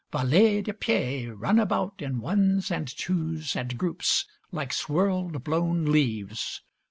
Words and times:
'Valets 0.11 0.63
de 0.63 0.73
pied' 0.73 1.29
run 1.31 1.59
about 1.59 2.01
in 2.01 2.17
ones, 2.19 2.71
and 2.71 2.87
twos, 2.87 3.55
and 3.55 3.77
groups, 3.77 4.25
like 4.51 4.73
swirled 4.73 5.43
blown 5.43 5.85
leaves. 5.85 6.63